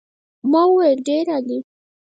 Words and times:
ما 0.51 0.61
وویل 0.67 0.99
ډېر 1.07 1.25
عالي. 1.33 1.59